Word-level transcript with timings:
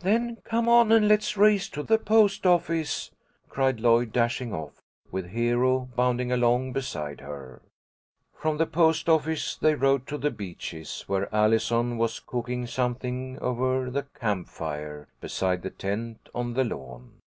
"Then 0.00 0.38
come 0.42 0.68
on, 0.68 0.90
and 0.90 1.06
let's 1.06 1.36
race 1.36 1.68
to 1.68 1.84
the 1.84 1.96
post 1.96 2.44
office," 2.44 3.12
cried 3.48 3.78
Lloyd, 3.78 4.12
dashing 4.12 4.52
off, 4.52 4.82
with 5.12 5.28
Hero 5.30 5.88
bounding 5.94 6.32
along 6.32 6.72
beside 6.72 7.20
her. 7.20 7.62
From 8.34 8.56
the 8.56 8.66
post 8.66 9.08
office 9.08 9.54
they 9.54 9.76
rode 9.76 10.08
to 10.08 10.18
The 10.18 10.32
Beeches, 10.32 11.02
where 11.06 11.32
Allison 11.32 11.98
was 11.98 12.18
cooking 12.18 12.66
something 12.66 13.38
over 13.40 13.92
the 13.92 14.02
camp 14.18 14.48
fire, 14.48 15.06
beside 15.20 15.62
the 15.62 15.70
tent 15.70 16.28
on 16.34 16.54
the 16.54 16.64
lawn. 16.64 17.20